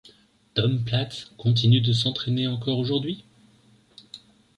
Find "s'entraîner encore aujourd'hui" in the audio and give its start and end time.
1.93-3.23